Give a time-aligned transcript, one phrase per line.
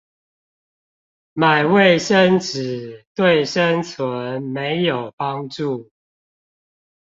[1.35, 5.91] 買衛生紙對生存沒有幫助